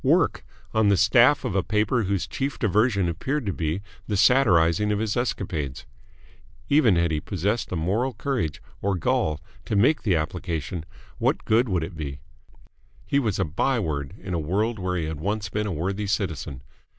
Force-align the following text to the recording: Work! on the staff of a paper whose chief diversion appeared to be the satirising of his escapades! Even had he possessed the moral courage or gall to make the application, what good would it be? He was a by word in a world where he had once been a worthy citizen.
Work! 0.03 0.43
on 0.73 0.89
the 0.89 0.97
staff 0.97 1.45
of 1.45 1.53
a 1.53 1.61
paper 1.61 2.05
whose 2.05 2.25
chief 2.25 2.57
diversion 2.57 3.07
appeared 3.07 3.45
to 3.45 3.53
be 3.53 3.83
the 4.07 4.17
satirising 4.17 4.91
of 4.91 4.97
his 4.97 5.15
escapades! 5.15 5.85
Even 6.69 6.95
had 6.95 7.11
he 7.11 7.19
possessed 7.21 7.69
the 7.69 7.75
moral 7.75 8.15
courage 8.15 8.63
or 8.81 8.95
gall 8.95 9.39
to 9.65 9.75
make 9.75 10.01
the 10.01 10.15
application, 10.15 10.85
what 11.19 11.45
good 11.45 11.69
would 11.69 11.83
it 11.83 11.95
be? 11.95 12.19
He 13.05 13.19
was 13.19 13.37
a 13.37 13.45
by 13.45 13.79
word 13.79 14.15
in 14.17 14.33
a 14.33 14.39
world 14.39 14.79
where 14.79 14.97
he 14.97 15.05
had 15.05 15.19
once 15.19 15.49
been 15.49 15.67
a 15.67 15.71
worthy 15.71 16.07
citizen. 16.07 16.63